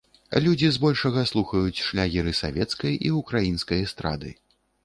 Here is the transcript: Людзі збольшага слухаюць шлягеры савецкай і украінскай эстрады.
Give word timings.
Людзі 0.45 0.69
збольшага 0.77 1.25
слухаюць 1.33 1.83
шлягеры 1.89 2.33
савецкай 2.41 2.99
і 3.11 3.15
украінскай 3.21 3.79
эстрады. 3.91 4.35